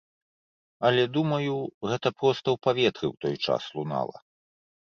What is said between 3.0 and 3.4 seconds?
ў той